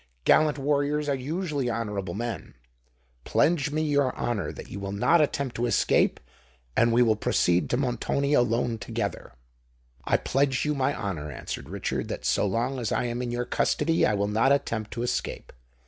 [0.23, 2.55] Gallant warriors are usually honourable men:
[3.23, 6.19] pledge me your honour that you will not attempt to escape;
[6.75, 9.33] and we will proceed to Montoni alone together."
[10.03, 13.45] "I pledge you my honour," answered Richard, "that so long as I am in your
[13.45, 15.53] custody, I will not attempt to escape.